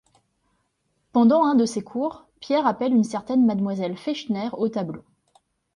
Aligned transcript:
Pendant 1.11 1.43
un 1.43 1.53
de 1.53 1.67
ses 1.67 1.83
cours, 1.83 2.25
Pierre 2.39 2.65
appelle 2.65 2.91
une 2.95 3.03
certaine 3.03 3.45
Mademoiselle 3.45 3.97
Fechner 3.97 4.49
au 4.53 4.67
tableau. 4.67 5.03